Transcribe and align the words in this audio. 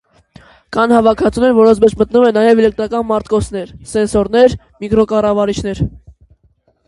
Կան 0.75 0.93
հավաքածուներ 0.95 1.51
որոնց 1.57 1.81
մեջ 1.83 1.91
մտնում 1.99 2.23
են 2.29 2.33
նաև 2.37 2.61
էլեկտրական 2.63 3.05
մարտկոցներ, 3.11 3.75
սենսորներ, 3.91 4.55
միկրոկառավարիչներ։ 4.85 5.83